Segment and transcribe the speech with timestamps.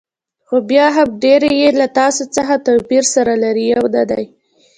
[0.47, 4.25] خو بیا هم ډېری یې له تاسو څخه توپیر سره لري، یو نه دي.